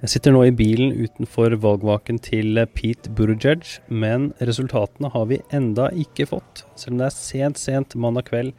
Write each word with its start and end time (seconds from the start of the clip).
Jeg 0.00 0.14
sitter 0.14 0.32
nå 0.32 0.46
i 0.48 0.52
bilen 0.56 0.94
utenfor 0.96 1.52
valgvaken 1.60 2.16
til 2.24 2.56
Pete 2.72 3.10
Buttigieg, 3.12 3.66
men 3.92 4.30
resultatene 4.40 5.10
har 5.12 5.26
vi 5.28 5.42
enda 5.52 5.90
ikke 5.92 6.24
fått, 6.30 6.62
selv 6.72 6.94
om 6.94 7.02
det 7.02 7.10
er 7.10 7.16
sent, 7.18 7.60
sent 7.60 7.96
mandag 8.00 8.30
kveld 8.30 8.54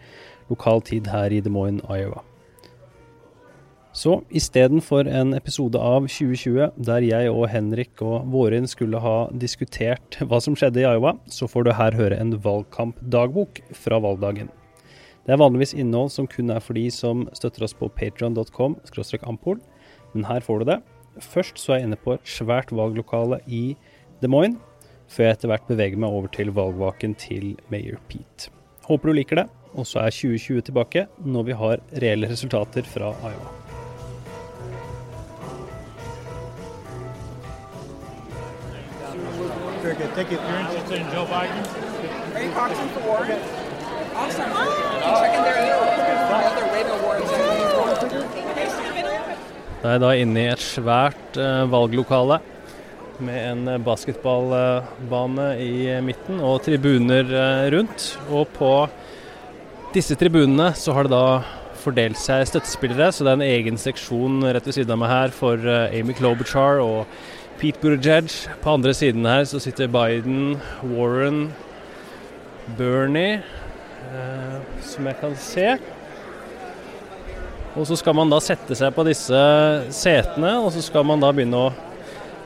lokal 0.54 0.84
tid 0.86 1.10
her 1.10 1.34
i 1.34 1.40
Des 1.42 1.50
Moines, 1.50 1.82
Iowa. 1.90 2.22
Så 3.98 4.20
istedenfor 4.30 5.10
en 5.10 5.34
episode 5.34 5.82
av 5.82 6.06
2020 6.06 6.78
der 6.78 7.10
jeg 7.10 7.34
og 7.34 7.50
Henrik 7.50 8.06
og 8.06 8.30
Vårin 8.30 8.70
skulle 8.70 9.02
ha 9.02 9.18
diskutert 9.34 10.22
hva 10.22 10.38
som 10.46 10.54
skjedde 10.54 10.86
i 10.86 10.86
Iowa, 10.86 11.18
så 11.26 11.50
får 11.50 11.66
du 11.66 11.74
her 11.74 11.98
høre 11.98 12.22
en 12.22 12.38
valgkampdagbok 12.46 13.66
fra 13.82 13.98
valgdagen. 13.98 14.54
Det 15.26 15.34
er 15.34 15.42
vanligvis 15.42 15.74
innhold 15.74 16.14
som 16.14 16.30
kun 16.30 16.54
er 16.54 16.62
for 16.62 16.78
de 16.78 16.86
som 16.94 17.26
støtter 17.34 17.66
oss 17.66 17.74
på 17.74 17.90
patron.com 17.98 18.78
men 20.14 20.26
her 20.28 20.44
får 20.46 20.60
du 20.60 20.70
det. 20.76 20.82
Først 21.20 21.60
så 21.60 21.74
er 21.74 21.82
jeg 21.82 21.90
inne 21.90 22.00
på 22.00 22.16
et 22.16 22.28
svært 22.28 22.72
valglokale 22.72 23.42
i 23.48 23.76
Des 24.22 24.32
Moines, 24.32 24.60
før 25.12 25.28
jeg 25.28 25.38
etter 25.38 25.52
hvert 25.52 25.68
beveger 25.68 26.00
meg 26.00 26.10
over 26.10 26.32
til 26.32 26.54
valgvaken 26.56 27.16
til 27.20 27.58
Mayor 27.74 28.00
Pete. 28.08 28.52
Håper 28.88 29.12
du 29.12 29.18
liker 29.18 29.42
det, 29.42 29.48
og 29.76 29.88
så 29.88 30.06
er 30.06 30.16
2020 30.16 30.62
tilbake 30.70 31.08
når 31.26 31.50
vi 31.50 31.58
har 31.58 31.84
reelle 32.04 32.30
resultater 32.32 32.88
fra 32.88 33.12
Iowa. 33.28 33.52
Very 39.84 39.96
good. 39.96 40.14
Thank 40.14 40.32
you. 40.32 40.38
You're 40.38 40.60
interested 40.60 41.02
in 41.02 41.08
Joe 41.12 41.26
Biden? 41.26 41.58
Are 42.36 42.44
you 42.44 42.52
boxing 42.52 42.88
for 42.90 43.00
Warren? 43.10 43.40
Awesome. 44.14 44.52
Oh. 44.54 45.20
Checking 45.20 45.44
their 45.44 45.74
other 45.74 46.31
Jeg 49.92 50.02
da 50.04 50.12
inne 50.16 50.46
i 50.46 50.52
et 50.54 50.62
svært 50.64 51.36
uh, 51.36 51.68
valglokale 51.68 52.38
med 53.22 53.40
en 53.52 53.84
basketballbane 53.84 55.48
i 55.62 55.74
midten 56.02 56.40
og 56.42 56.64
tribuner 56.66 57.28
eh, 57.28 57.68
rundt. 57.70 58.06
Og 58.34 58.48
på 58.56 58.72
disse 59.94 60.18
tribunene 60.18 60.72
så 60.74 60.96
har 60.98 61.06
det 61.06 61.14
da 61.14 61.44
fordelt 61.84 62.18
seg 62.18 62.48
støttespillere, 62.50 63.12
så 63.14 63.22
det 63.22 63.36
er 63.36 63.38
en 63.38 63.46
egen 63.46 63.78
seksjon 63.78 64.42
rett 64.48 64.66
ved 64.66 64.80
siden 64.80 64.96
av 64.96 65.04
meg 65.04 65.14
her 65.14 65.36
for 65.38 65.70
Amy 65.70 66.16
Klobuchar 66.18 66.82
og 66.82 67.14
Pete 67.62 67.78
Buttigieg. 67.78 68.34
På 68.64 68.74
andre 68.74 68.96
siden 68.98 69.28
her 69.30 69.46
så 69.46 69.62
sitter 69.62 69.92
Biden, 69.92 70.56
Warren, 70.82 71.52
Bernie, 72.78 73.44
eh, 74.10 74.58
som 74.82 75.06
jeg 75.06 75.20
kan 75.22 75.36
se. 75.38 75.68
Og 77.72 77.88
så 77.88 77.96
skal 77.96 78.12
man 78.16 78.28
da 78.32 78.40
sette 78.44 78.76
seg 78.76 78.92
på 78.92 79.04
disse 79.08 79.38
setene, 79.96 80.60
og 80.60 80.74
så 80.76 80.82
skal 80.84 81.06
man 81.08 81.22
da 81.24 81.32
begynne 81.32 81.56
å 81.56 81.72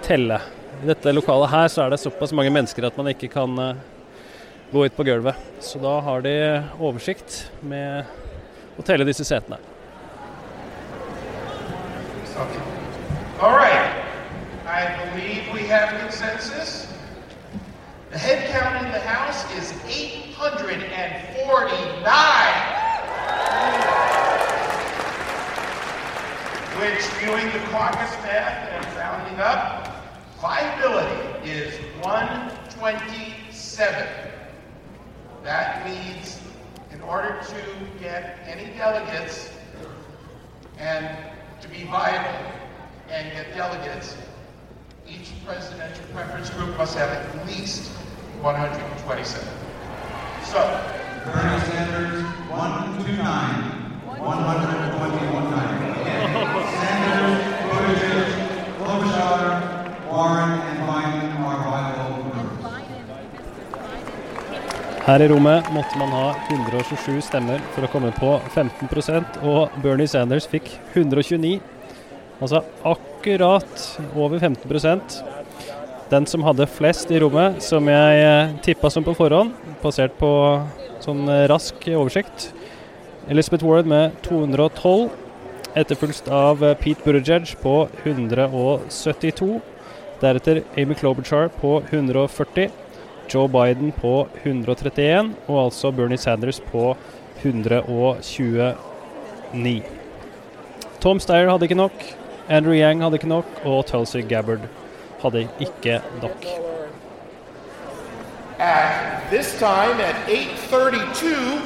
telle. 0.06 0.38
I 0.84 0.88
dette 0.92 1.14
lokalet 1.16 1.50
her 1.50 1.68
så 1.72 1.82
er 1.82 1.90
det 1.94 2.00
såpass 2.04 2.34
mange 2.36 2.52
mennesker 2.54 2.86
at 2.86 2.98
man 3.00 3.08
ikke 3.10 3.30
kan 3.34 3.58
uh, 3.58 3.76
gå 4.70 4.86
ut 4.86 4.96
på 4.96 5.04
gulvet. 5.08 5.36
Så 5.66 5.80
da 5.82 6.00
har 6.06 6.22
de 6.22 6.62
oversikt 6.78 7.50
med 7.66 8.06
å 8.78 8.82
telle 8.86 9.06
disse 9.08 9.26
setene. 9.26 9.58
Okay. 12.36 12.62
All 13.42 13.56
right. 13.56 13.96
I 14.68 15.10
believe 15.10 15.50
we 15.56 15.62
have 15.72 15.90
consensus. 16.04 16.86
The 18.12 18.20
head 18.20 18.46
in 18.46 18.92
the 18.92 19.00
House 19.00 19.46
is 19.58 19.74
849. 19.90 22.75
The 27.56 27.62
caucus 27.68 28.12
math 28.24 28.70
and 28.70 28.86
rounding 28.98 29.40
up, 29.40 29.88
viability 30.42 31.50
is 31.50 31.74
127. 32.04 34.08
That 35.42 35.86
means 35.86 36.42
in 36.92 37.00
order 37.02 37.40
to 37.48 37.56
get 37.98 38.40
any 38.46 38.66
delegates 38.76 39.50
and 40.80 41.08
to 41.62 41.70
be 41.70 41.86
viable 41.86 42.52
and 43.10 43.32
get 43.32 43.56
delegates, 43.56 44.18
each 45.08 45.32
presidential 45.46 46.04
preference 46.12 46.50
group 46.50 46.78
must 46.78 46.98
have 46.98 47.10
at 47.10 47.48
least 47.48 47.90
127. 48.42 49.48
So, 50.44 50.60
Bernie 51.24 51.62
Sanders, 51.68 52.26
Her 65.06 65.22
i 65.22 65.28
rommet 65.30 65.68
måtte 65.70 66.00
man 66.02 66.10
ha 66.10 66.30
127 66.50 67.20
stemmer 67.22 67.60
for 67.76 67.86
å 67.86 67.90
komme 67.94 68.10
på 68.16 68.30
15% 68.56 69.36
og 69.46 69.74
Bernie 69.84 70.10
Sanders 70.10 70.48
fikk 70.50 70.72
129. 70.96 71.60
Altså 72.42 72.64
akkurat 72.82 73.84
over 74.18 74.42
15% 74.42 75.20
Den 76.10 76.26
som 76.26 76.42
hadde 76.46 76.66
flest 76.70 77.14
i 77.14 77.20
rommet, 77.22 77.62
som 77.62 77.86
jeg 77.90 78.24
eh, 78.24 78.56
tippa 78.66 78.90
som 78.94 79.06
på 79.06 79.14
forhånd, 79.18 79.54
basert 79.84 80.18
på 80.18 80.32
sånn 81.06 81.22
eh, 81.30 81.46
rask 81.50 81.86
oversikt 81.94 82.50
Elizabeth 83.30 83.66
Warren 83.66 83.90
med 83.90 84.18
212, 84.26 85.08
etterfulgt 85.78 86.30
av 86.34 86.66
eh, 86.66 86.74
Pete 86.82 87.06
Buttigieg 87.06 87.54
på 87.62 87.76
172. 88.04 89.52
Deretter 90.22 90.64
Amy 90.78 90.98
Klobuchar 90.98 91.54
på 91.62 91.80
140. 91.92 92.85
Joe 93.34 93.50
Biden 93.50 93.92
på 93.92 94.28
131, 94.44 95.36
og 95.48 95.64
altså 95.66 95.92
Bernie 95.92 96.18
Sanders 96.18 96.60
på 96.60 96.98
129. 97.44 98.74
Tom 101.02 101.20
Steyer 101.20 101.50
hadde 101.52 101.66
ikke 101.66 101.76
nok. 101.76 101.92
Andrew 102.50 102.74
Yang 102.74 103.02
hadde 103.02 103.16
ikke 103.16 103.28
nok, 103.28 103.46
og 103.64 103.86
Tulsi 103.86 104.22
Gabbard 104.22 104.60
hadde 105.22 105.48
ikke 105.60 106.02
nok. 106.22 106.46
At 108.60 108.92
this 109.32 109.56
time, 109.60 110.02
at 110.02 110.16
8.32, 110.28 111.62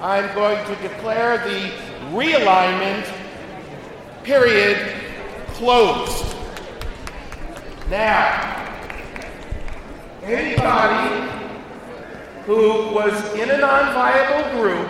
I'm 0.00 0.34
going 0.34 0.58
to 0.66 0.74
declare 0.82 1.38
the 1.38 1.70
realignment 2.12 3.04
period 4.24 4.76
closed. 5.54 6.36
Now, 7.90 8.61
anybody 10.22 11.30
who 12.44 12.94
was 12.94 13.34
in 13.34 13.50
a 13.50 13.58
non-viable 13.58 14.60
group 14.60 14.88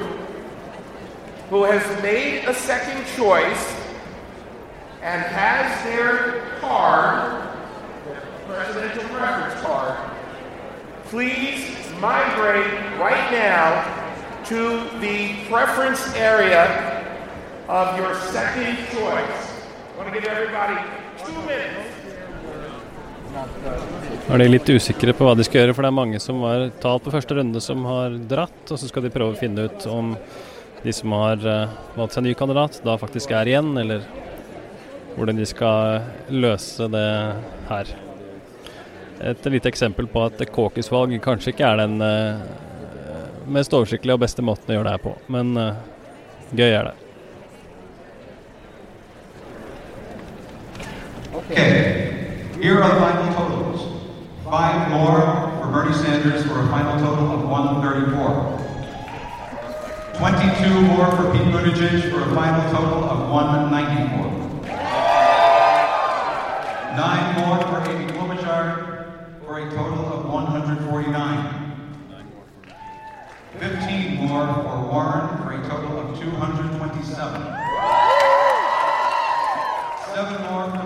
who 1.48 1.64
has 1.64 2.02
made 2.02 2.44
a 2.44 2.54
second 2.54 3.04
choice 3.16 3.76
and 5.02 5.22
has 5.22 5.84
their 5.84 6.58
card, 6.60 7.48
their 8.06 8.22
presidential 8.46 9.02
preference 9.10 9.60
card, 9.62 10.10
please 11.04 11.76
migrate 12.00 12.72
right 12.98 13.30
now 13.32 13.98
to 14.44 14.88
the 15.00 15.44
preference 15.48 16.14
area 16.14 16.98
of 17.68 17.96
your 17.96 18.14
second 18.32 18.76
choice. 18.88 19.62
I 19.94 19.96
want 19.96 20.12
to 20.12 20.20
give 20.20 20.28
everybody 20.28 20.80
two 21.24 21.32
minutes. 21.46 22.01
Er 23.32 24.38
de 24.40 24.48
litt 24.48 24.68
usikre 24.68 25.14
på 25.16 25.24
hva 25.26 25.34
de 25.36 25.44
skal 25.46 25.62
gjøre, 25.62 25.74
for 25.76 25.84
det 25.84 25.90
er 25.90 25.96
mange 25.96 26.20
som 26.22 26.40
har 26.44 26.66
talt 26.82 27.04
på 27.04 27.12
første 27.14 27.36
runde 27.38 27.60
som 27.64 27.84
har 27.88 28.16
dratt, 28.28 28.64
og 28.68 28.80
så 28.80 28.88
skal 28.88 29.06
de 29.06 29.12
prøve 29.12 29.34
å 29.34 29.38
finne 29.38 29.66
ut 29.68 29.86
om 29.90 30.14
de 30.82 30.92
som 30.94 31.14
har 31.16 31.44
uh, 31.46 31.74
valgt 31.96 32.16
seg 32.16 32.26
ny 32.26 32.34
kandidat, 32.38 32.80
da 32.84 32.96
faktisk 33.00 33.32
er 33.36 33.48
igjen, 33.48 33.70
eller 33.78 34.04
hvordan 35.16 35.38
de 35.38 35.46
skal 35.48 36.02
løse 36.32 36.88
det 36.92 37.08
her. 37.68 37.94
Et 39.32 39.48
lite 39.54 39.70
eksempel 39.70 40.08
på 40.10 40.24
at 40.26 40.42
caucus-valg 40.50 41.14
kanskje 41.22 41.54
ikke 41.54 41.68
er 41.68 41.84
den 41.84 42.02
uh, 42.02 42.42
mest 43.52 43.74
oversiktlige 43.76 44.18
og 44.18 44.24
beste 44.24 44.44
måten 44.44 44.72
å 44.72 44.78
gjøre 44.78 44.90
det 44.90 44.96
her 44.98 45.06
på, 45.06 45.16
men 45.32 45.56
uh, 45.56 45.72
gøy 46.52 46.68
er 46.70 46.90
det. 46.90 46.98
Okay, 51.32 52.01
here 52.62 52.80
are 52.80 52.94
the 52.94 53.00
final 53.00 53.34
totals. 53.34 53.80
Five 54.44 54.88
more 54.90 55.20
for 55.60 55.66
Bernie 55.72 55.92
Sanders 55.94 56.46
for 56.46 56.60
a 56.60 56.68
final 56.68 56.96
total 57.00 57.32
of 57.32 57.48
134. 57.48 58.62
22 60.14 60.80
more 60.82 61.10
for 61.16 61.32
Pete 61.32 61.50
Buttigieg 61.50 62.08
for 62.12 62.20
a 62.22 62.34
final 62.36 62.62
total 62.70 63.02
of 63.10 63.28
194. 63.28 64.30
Nine 66.96 67.34
more 67.40 67.58
for 67.66 67.82
Amy 67.90 68.06
Klobuchar 68.12 69.40
for 69.44 69.58
a 69.58 69.68
total 69.70 70.06
of 70.12 70.30
149. 70.30 71.58
15 73.58 74.16
more 74.28 74.46
for 74.54 74.76
Warren 74.86 75.26
for 75.42 75.50
a 75.52 75.58
total 75.68 75.98
of 75.98 76.16
227. 76.16 77.42
Seven 80.14 80.38
more 80.44 80.81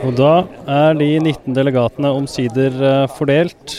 Og 0.00 0.14
da 0.16 0.30
er 0.70 0.94
de 0.96 1.08
19 1.20 1.54
delegatene 1.56 2.12
omsider 2.16 2.76
eh, 2.80 3.08
fordelt. 3.18 3.74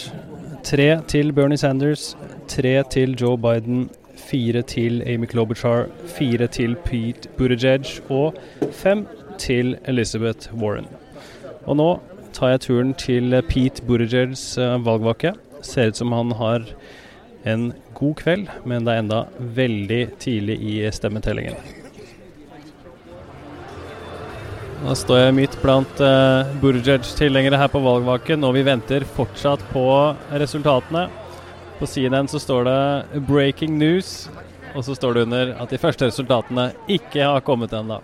Tre 0.64 1.02
til 1.10 1.34
Bernie 1.34 1.58
Sanders, 1.58 2.12
tre 2.48 2.84
til 2.94 3.16
Joe 3.18 3.38
Biden, 3.42 3.88
fire 4.16 4.62
til 4.62 5.02
Amy 5.10 5.26
Klobuchar, 5.26 5.88
fire 6.06 6.48
til 6.48 6.76
Pete 6.86 7.30
Buttigieg 7.38 7.90
og 8.10 8.38
fem 8.72 9.08
til 9.42 9.76
Elizabeth 9.90 10.54
Warren. 10.54 10.86
Og 11.66 11.78
nå 11.82 11.90
tar 12.38 12.54
jeg 12.54 12.66
turen 12.68 12.94
til 12.94 13.42
Pete 13.50 13.82
Buttigiegs 13.88 14.58
eh, 14.62 14.78
valgvake. 14.86 15.34
Ser 15.66 15.90
ut 15.90 15.98
som 15.98 16.14
han 16.14 16.38
har 16.38 16.70
en 17.50 17.72
god 17.98 18.16
kveld, 18.22 18.50
men 18.66 18.86
det 18.86 18.94
er 18.94 19.06
enda 19.08 19.24
veldig 19.40 20.04
tidlig 20.22 20.62
i 20.62 20.82
stemmetellingen. 20.94 21.81
Da 24.82 24.96
står 24.98 25.20
jeg 25.20 25.34
midt 25.38 25.56
blant 25.62 26.00
uh, 26.02 26.48
Burjaj-tilhengere 26.58 27.60
her 27.62 27.70
på 27.70 27.80
valgvaken, 27.84 28.42
og 28.48 28.56
vi 28.56 28.64
venter 28.66 29.04
fortsatt 29.06 29.62
på 29.70 29.84
resultatene. 30.42 31.04
På 31.78 31.86
CNN 31.86 32.30
så 32.32 32.42
står 32.42 32.66
det 32.66 33.22
'breaking 33.28 33.78
news', 33.78 34.26
og 34.74 34.82
så 34.82 34.96
står 34.98 35.14
det 35.14 35.28
under 35.28 35.54
at 35.62 35.70
de 35.70 35.78
første 35.78 36.10
resultatene 36.10 36.72
ikke 36.90 37.22
har 37.22 37.46
kommet 37.46 37.78
ennå. 37.78 38.02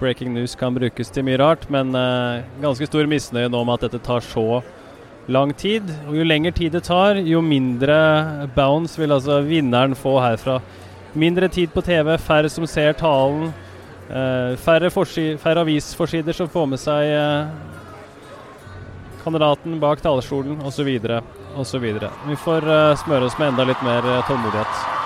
Breaking 0.00 0.32
news 0.32 0.56
kan 0.56 0.72
brukes 0.74 1.12
til 1.12 1.24
mye 1.28 1.36
rart, 1.36 1.68
men 1.68 1.92
uh, 1.92 2.40
ganske 2.64 2.88
stor 2.88 3.04
misnøye 3.04 3.52
nå 3.52 3.60
med 3.64 3.74
at 3.74 3.90
dette 3.90 4.00
tar 4.00 4.24
så 4.24 4.62
lang 5.28 5.52
tid. 5.52 5.84
Og 6.08 6.16
jo 6.16 6.24
lengre 6.24 6.56
tid 6.56 6.72
det 6.72 6.86
tar, 6.88 7.20
jo 7.20 7.44
mindre 7.44 8.48
bounce 8.56 8.96
vil 8.96 9.12
altså 9.12 9.42
vinneren 9.44 9.92
få 9.92 10.16
herfra. 10.24 10.62
Mindre 11.12 11.48
tid 11.48 11.68
på 11.76 11.84
TV, 11.84 12.16
færre 12.16 12.48
som 12.48 12.64
ser 12.64 12.96
talen. 12.96 13.52
Uh, 14.10 14.56
færre, 14.58 14.90
færre, 14.90 15.60
avisforsider 15.62 16.34
som 16.34 16.48
får 16.50 16.66
med 16.66 16.80
seg 16.82 17.12
uh, 17.14 17.52
kandidaten 19.22 19.78
bak 19.78 20.02
talerstolen 20.02 20.58
osv. 20.66 20.96
osv. 21.54 21.86
Vi 22.26 22.40
får 22.46 22.66
uh, 22.66 22.96
smøre 22.98 23.30
oss 23.30 23.38
med 23.38 23.52
enda 23.52 23.68
litt 23.70 23.86
mer 23.86 24.10
tålmodighet. 24.26 24.99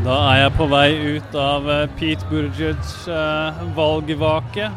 På 0.00 0.66
vei 0.66 1.16
ut 1.16 1.34
av 1.34 1.70
eh, 1.70 1.88
Pete 1.98 2.24
Buttigiegs 2.30 3.06
uh, 3.08 3.52
valgvake, 3.76 4.70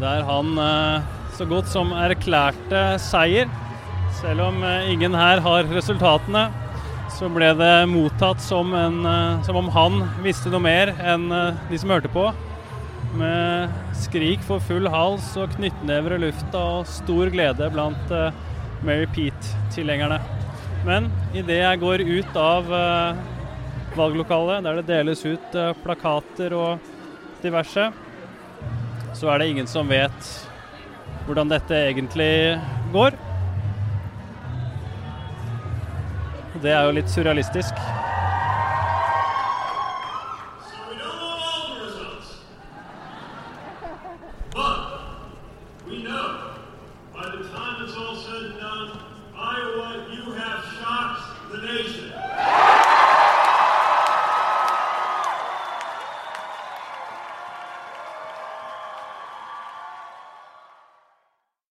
der 0.00 0.22
han 0.28 0.58
uh, 0.58 1.00
så 1.32 1.46
godt 1.48 1.66
som 1.68 1.92
erklærte 1.92 2.98
seier. 3.00 3.48
Selv 4.20 4.42
om 4.42 4.62
ingen 4.90 5.14
her 5.14 5.40
har 5.40 5.64
resultatene, 5.72 6.50
så 7.16 7.30
ble 7.32 7.54
det 7.56 7.88
mottatt 7.88 8.40
som, 8.42 8.74
en, 8.74 9.00
som 9.46 9.56
om 9.56 9.68
han 9.72 10.02
visste 10.20 10.50
noe 10.50 10.60
mer 10.60 10.92
enn 11.00 11.30
de 11.70 11.78
som 11.78 11.90
hørte 11.90 12.10
på. 12.12 12.26
Med 13.16 13.72
skrik 13.96 14.44
for 14.44 14.60
full 14.60 14.88
hals 14.92 15.32
og 15.40 15.54
knyttnever 15.56 16.18
i 16.18 16.22
lufta 16.26 16.60
og 16.60 16.90
stor 16.90 17.32
glede 17.32 17.70
blant 17.72 18.12
Mary 18.84 19.08
Pete-tilhengerne. 19.14 20.20
Men 20.84 21.08
idet 21.32 21.62
jeg 21.62 21.80
går 21.80 22.04
ut 22.04 22.36
av 22.36 22.68
valglokale 23.96 24.60
der 24.64 24.80
det 24.80 24.88
deles 24.90 25.24
ut 25.26 25.56
uh, 25.56 25.72
plakater 25.84 26.54
og 26.56 26.92
diverse, 27.42 27.88
så 29.16 29.30
er 29.32 29.40
det 29.40 29.50
ingen 29.50 29.70
som 29.70 29.88
vet 29.90 30.30
hvordan 31.26 31.50
dette 31.50 31.76
egentlig 31.88 32.58
går. 32.92 33.16
Det 36.60 36.72
er 36.74 36.84
jo 36.84 36.96
litt 36.96 37.10
surrealistisk. 37.12 37.76